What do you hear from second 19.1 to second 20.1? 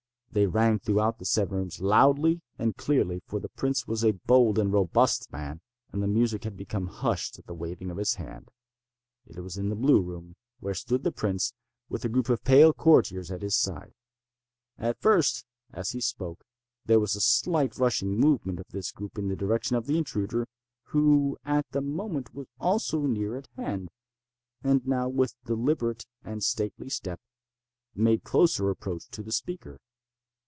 in the direction of the